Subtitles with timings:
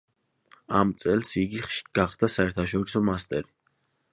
[0.77, 1.61] ამ წელს იგი
[1.99, 3.49] გახდა საერთაშორისო მასტერი.